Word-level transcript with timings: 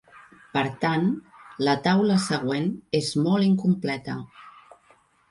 Per 0.53 0.61
tant, 0.83 1.03
la 1.67 1.75
taula 1.87 2.15
següent 2.23 2.65
és 3.01 3.09
molt 3.27 3.47
incompleta. 3.49 4.17